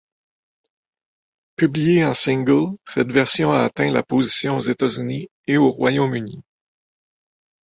[1.57, 6.41] Publiée en single, cette version a atteint la position aux États-Unis et au Royaume-Uni.